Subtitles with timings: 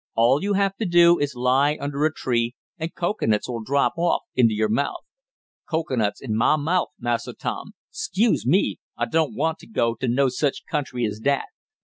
[0.15, 3.93] All you have to do is to lie under a tree and cocoanuts will drop
[3.99, 5.01] off into your mouth."
[5.69, 7.73] "Cocoanuts in mah mouf, Massa Tom!
[7.91, 8.79] 'Scuse me!
[8.97, 11.45] I doan't want t' go to no sich country as dat.